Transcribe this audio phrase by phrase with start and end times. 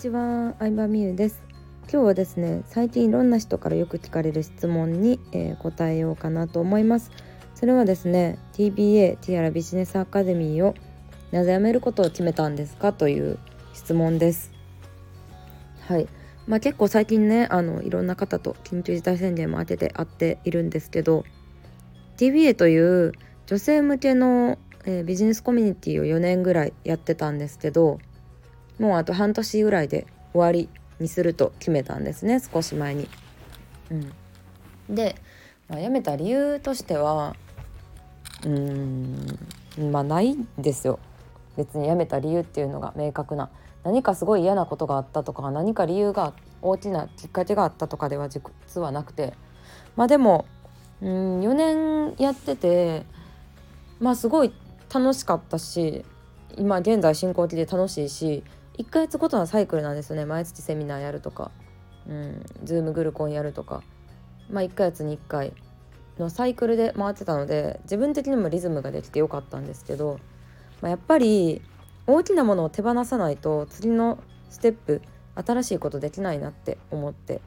[0.00, 1.42] ちは、相葉美優です。
[1.92, 7.10] 今日はですね最近いろんな人からよく聞かれる質問に、えー、答えようかなと思います。
[7.54, 10.74] それはですね TBA ティアラビジネスアカデミーを
[11.32, 12.94] なぜ辞めることを決めたんですか？
[12.94, 13.38] という
[13.74, 14.52] 質問です。
[15.82, 16.08] はい。
[16.46, 21.24] まあ結構最近ねあのいろんな方と緊急事態宣言も当てて会っているんですけど
[22.16, 23.12] TBA という
[23.44, 24.56] 女性向けの、
[24.86, 27.98] えー、ビジネスコミュニティを4年ぐらいやってたんですけど
[28.80, 33.08] もうあと半年ぐらいで終わりにすると決めたんですね少し前に。
[33.90, 35.16] うん、で、
[35.68, 37.36] まあ、辞めた理由としては
[38.44, 40.98] うーんまあないんですよ
[41.56, 43.50] 別に辞めた理由っていうのが明確な
[43.84, 49.34] 何かすごい嫌なことがあったとか何か理由が大きなきっかけがあったとかでは実はなくて
[49.96, 50.46] まあでも
[51.02, 53.04] うん4年やってて
[53.98, 54.52] まあすごい
[54.92, 56.04] 楽しかったし
[56.56, 58.42] 今現在進行期で楽しいし
[58.80, 60.24] 1ヶ月ごとのサイクルなんですね。
[60.24, 61.50] 毎月セミナーやるとか、
[62.08, 63.82] うん、ズームグルコンやるとか、
[64.50, 65.52] まあ、1ヶ月に1回
[66.18, 70.18] のサイクルで回ってたので自分的にもリズムができてよかったんですけど、
[70.80, 71.60] まあ、やっぱり
[72.06, 75.02] 大きなものを手放さないと次のステップ
[75.34, 77.42] 新しいことできないなって思って。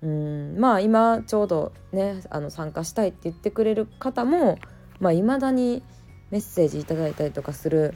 [0.00, 0.56] うん。
[0.58, 5.82] まあ今ちょうどねあの参加したいって言ってくれる方もいまあ、未だに
[6.30, 7.94] メッセージいただいたりとかする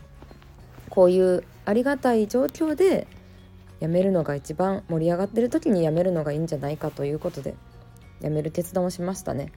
[0.90, 3.06] こういうありがたい状況で
[3.80, 7.54] 辞めるのが一番盛り上がってる時に辞めるのがいいんじゃないかということで
[8.22, 9.52] 辞める決断をしましたね。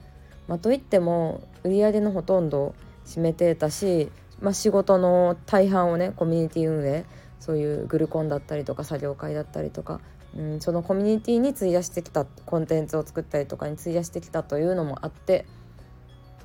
[0.46, 2.74] まあ、といっても売り上げのほとんどを
[3.06, 7.04] 占めてたし、まあ、仕事の大半をねコミュニティ運営
[7.38, 10.00] そういうグルコンだったりとか作業会だったりとか、
[10.36, 15.46] うん、そのコミュニティに費やしてきたコンテンツを作ったりとかに費やしてきたというのもあって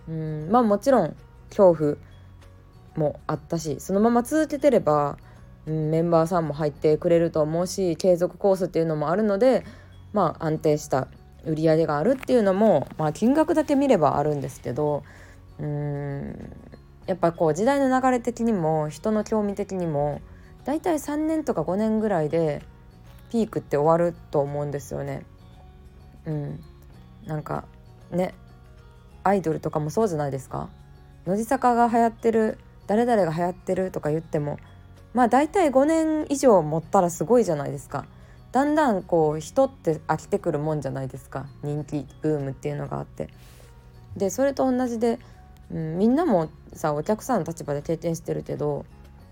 [0.08, 1.16] うんまあもちろん
[1.50, 1.96] 恐怖
[2.96, 5.18] もあったしそのまま続けてれば、
[5.68, 9.66] うん、メンバーさんも入ってくれると思うし継続コースっていうのもあるので
[10.14, 11.08] まあ安定した
[11.46, 15.04] 売り上げがあるっていうのも、まあ、金額だけ見ればあるんですけど
[15.60, 16.52] うん
[17.08, 20.22] やっぱこう時代の流れ的にも人の興味的にも
[20.64, 22.64] だいたい3年とか5年ぐらいで
[23.30, 25.24] ピークって終わると思うんですよね。
[26.26, 26.60] うん、
[27.26, 27.66] なんか
[28.10, 28.34] ね
[29.24, 30.70] アイドルとかもそうじゃないですか
[31.26, 32.58] 乃木坂が流行ってる
[32.88, 34.58] 誰々が流行ってるとか言っても
[35.16, 38.06] まあ大体5年以上持ったらすごいじゃないですか。
[38.52, 41.48] だんだんこう人って飽きてくるもんじゃないですか。
[41.64, 43.30] 人気ブームっていうのがあって。
[44.18, 45.20] でそれと同じで、
[45.72, 48.86] うん、みんなもさお客さんの立場で経験してるけど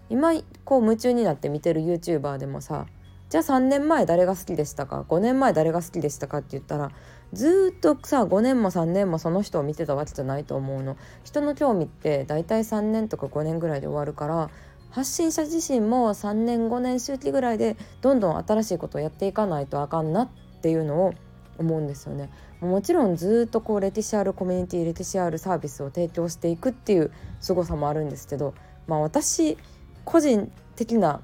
[0.09, 0.33] 今
[0.63, 2.85] こう夢中になって見てる YouTuber でもさ
[3.29, 6.91] じゃあ3年前誰が好きでしたか？5年前誰が好きでしたかって言ったら
[7.33, 10.97] ずっとさ5年も3年もその人を見てたわけじゃないと思うの。
[11.23, 14.50] 人の興味って大体3年とか5年ぐらいで終わるから
[14.94, 20.30] 発信者自身も3年5年周期ぐらいでどんどん新しいことをやっていかないとあかんなっ
[20.62, 21.14] ていうのを
[21.58, 22.30] 思うんですよね。
[22.62, 28.54] もちろんずっとこうレティシアルコミュニティレティシアルサービスを提供していくっていう凄さもあるんですけど、
[28.86, 29.58] まあ、私
[30.06, 31.22] 個人的な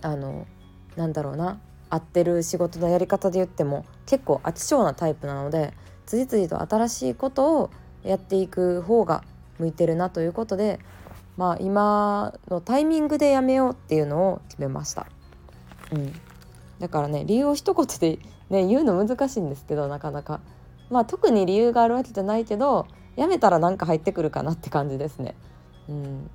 [0.00, 0.46] あの
[0.96, 1.60] なんだろうな
[1.90, 5.74] 合ってる仕事のやり方で言っても結構飽き性なタイプなので
[6.06, 7.70] 次々と新しいことを
[8.02, 9.22] やっていく方が
[9.58, 10.80] 向いてるなということで
[11.36, 15.06] まあ今のタイミングでやめようっていうのを決めました。
[15.92, 16.12] うん、
[16.78, 18.18] だからね理由を一言で、
[18.50, 20.40] ね、言うの難しいんですけどなかなか。
[20.90, 22.86] まあ特に理由があるわけじゃないけど
[23.16, 25.34] やめたらなんか入ってくるかなって感じですね。
[25.88, 26.30] うん、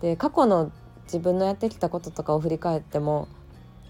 [0.00, 0.70] で過去の
[1.04, 3.28] 自分のやってきたこととかを振り返っても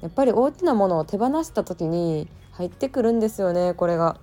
[0.03, 4.19] やっぱり大きなものを手放した時に入ってくるんですよねこれが。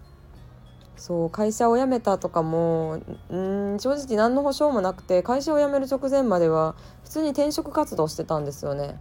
[0.95, 8.99] そう会社を辞めたとかもうん正直何の保証もなくて会社を辞める直前までは普通に転職活動してたんですよね。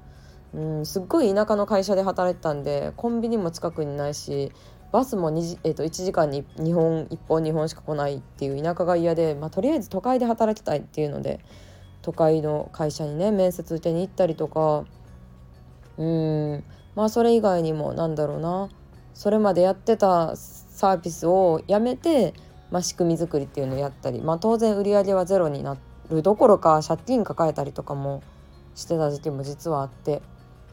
[0.55, 4.53] うんすっごい田舎の会社で働いてたんでコンビニも近くにないし
[4.93, 11.41] バスも2、えー、と1時間に2本1本2本しか来ないっていう田舎が嫌で、まあ、とりあえず都会で働きたいっていうので
[12.03, 14.85] 都会の会社にね面接受けに行ったりとか
[15.97, 16.65] うん
[16.95, 18.69] まあそれ以外にもなんだろうな
[19.15, 20.35] それまでやってた
[20.83, 22.35] サービスをやめて、
[22.73, 25.77] まあ、仕組み作りっていうのをやったり、まあ、当然売り上げはゼロにな
[26.11, 28.21] るどころか借金抱えたりとかも
[28.75, 30.23] してた時期も実はあって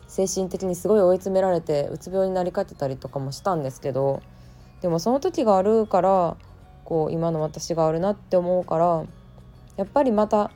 [0.07, 4.23] 精神的にすごい追い詰められてうつ病になりかけたりとかもしたんですけど
[4.81, 6.37] でもその時があるから
[6.85, 9.05] こう今の私があるなって思うから
[9.77, 10.49] やっぱりまた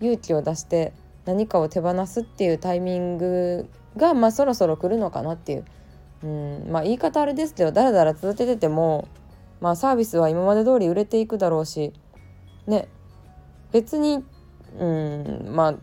[0.00, 0.92] 勇気を出して
[1.24, 5.64] 何かを手放すっていうタイミングが、まあ、そろそろ来るのかなっていう、
[6.22, 6.66] うん。
[6.70, 9.08] まあ、言い方あれですけどだらだら続けてても、
[9.60, 11.92] まあ、サービスは今まで通り売れていくだろうし
[12.66, 12.88] ね。
[13.72, 14.24] 別に、
[14.78, 15.46] うん。
[15.50, 15.74] まあ、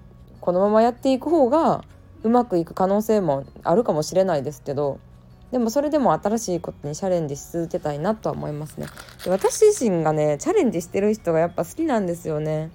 [0.41, 1.83] このままやっていく方が
[2.23, 4.99] うまくいく可能性もあるかもしれないですけど
[5.51, 8.87] でもそれでも新しいことにチャレンジし続けたいなとは思いますね。
[9.23, 12.71] で私自身がねチャレンジしてる人がやっぱ好きなんですよね。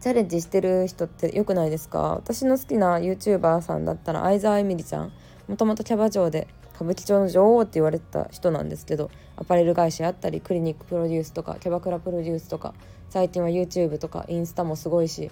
[0.00, 2.14] チャレンジしてる人って良くないですか？
[2.14, 5.12] 私の好きな YouTuber さんだったら相沢えみりちゃん。
[5.48, 12.74] もともとキャバ嬢で歌舞伎町の女王って言われてた人なんですけどアパレル会社やったりクリニックプロデュースとかキャバクラプロデュースとか
[13.08, 15.30] 最近は YouTube とかインスタもすごいし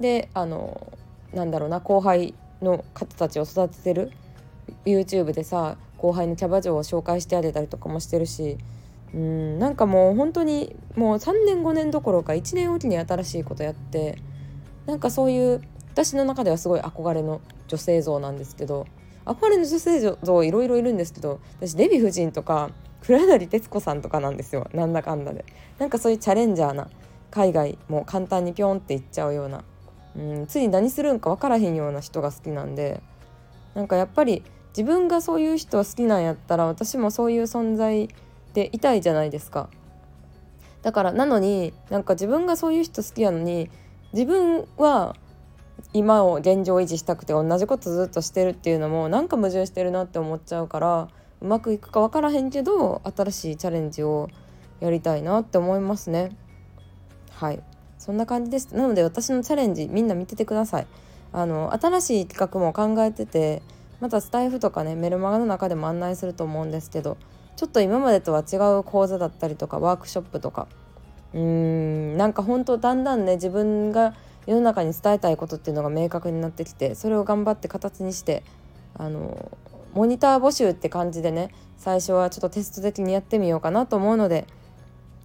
[0.00, 0.92] であの
[1.32, 4.10] なんだろうな後輩の方たちを育ててる
[4.84, 8.58] YouTube でさ後輩のキャバ嬢を紹介してあげたりとかもしてるし
[9.14, 14.18] うんなんかもう本当にもう3年5年どころか1年おきに新しいことやって
[14.86, 15.60] なんかそういう
[15.92, 18.86] 私の中ではすごい憧れの女性像なんですけど
[19.30, 22.70] 憧れの女性像いろいろいるんですけど私デヴィ夫人とか
[23.02, 24.68] 黒柳徹子さんとかなんですよ。
[24.74, 25.44] なんだかんだで。
[25.78, 26.88] なんかそういうチャレンジャーな
[27.30, 29.64] 海外も簡単にピョンっていっちゃうような。
[30.16, 33.00] うんつい何するんか分からへんような人が好きなんで。
[33.74, 34.42] なんかやっぱり
[34.76, 38.08] 自分がそういう人好きなんやったら私もそういう存在
[38.52, 39.70] でいたいじゃないですか。
[40.82, 43.70] だからなのになんか自分がそういう人好きやのに
[44.12, 45.14] 自分は
[45.92, 51.08] 今を現状維持したくて同じことずっとしてるっていうのもなんか矛盾してるなって思っちゃうから
[51.40, 54.28] うまくいくか分からへんけど新しいチャレンジを
[54.80, 56.36] やりたいなって思いますね。
[57.30, 57.62] はい。
[57.98, 58.74] そんな感じです。
[58.74, 60.86] なので私のチャレンジみんな見ててください。
[61.32, 63.62] あの新しい企画も考えてて
[64.00, 67.18] またスタイフとかねメルマガの中でも案内すると思うんですけど
[67.56, 70.66] ちょっと今までとは違う講座だったりとかワークショップとか。
[71.32, 74.14] うーんなんか本当だんだんね自分が
[74.46, 78.42] 世の中に伝えたいことっていうのが明確になってきてそれを頑張って形にして
[78.94, 79.50] あの
[79.92, 84.46] モニター募集って感じでね最初はちょっとテスト的にやってみようかなと思うので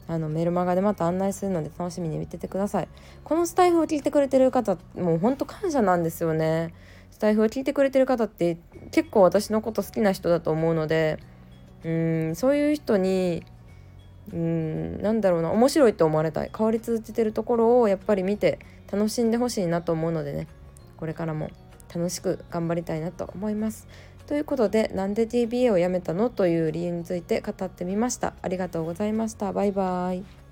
[0.07, 2.87] あのメルマガでまた案内するので楽しみに見ててください。
[3.23, 6.73] このスタイフを聞いてくれてる方もうほんと感謝なんですよね。
[7.09, 8.57] スタイフを聞いてくれてる方って
[8.91, 11.17] 結構私のこと好きな人だと思うので
[11.83, 13.43] うんそういう人に
[14.33, 18.59] うんなんだろうな面白いと思われたい変わり続けてるところをやっぱり見て
[18.91, 20.47] 楽しんでほしいなと思うのでね
[20.97, 21.51] これからも
[21.93, 23.87] 楽しく頑張りたいなと思います。
[24.27, 26.31] ということでなんで TBA をやめたの？
[26.31, 28.33] という理由について語ってみました。
[28.41, 29.53] ありがとうございました。
[29.53, 30.44] バイバイ。